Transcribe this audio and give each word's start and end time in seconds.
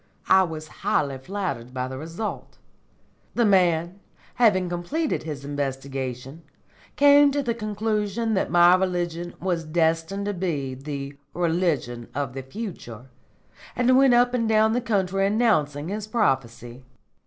I 0.29 0.41
was 0.41 0.67
highly 0.81 1.19
flattered 1.19 1.75
by 1.75 1.87
the 1.87 1.99
result. 1.99 2.57
The 3.35 3.45
man, 3.45 3.99
having 4.33 4.67
completed 4.67 5.21
his 5.21 5.45
investigation, 5.45 6.41
came 6.95 7.29
to 7.29 7.43
the 7.43 7.53
conclusion 7.53 8.33
that 8.33 8.49
my 8.49 8.73
religion 8.73 9.35
was 9.39 9.63
destined 9.63 10.25
to 10.25 10.33
be 10.33 10.73
the 10.73 11.13
religion 11.35 12.07
of 12.15 12.33
the 12.33 12.41
future, 12.41 13.09
and 13.75 13.95
went 13.95 14.15
up 14.15 14.33
and 14.33 14.49
down 14.49 14.73
the 14.73 14.81
country 14.81 15.27
announcing 15.27 15.89
his 15.89 16.07
prophecy. 16.07 16.83